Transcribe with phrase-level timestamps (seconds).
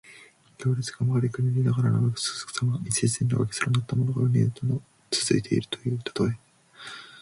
[0.57, 2.81] 行列が曲がりくねりながら長く続くさま。
[2.87, 4.65] 一列に長く連なったものが、うねうねと
[5.11, 6.35] 続いているというたとえ。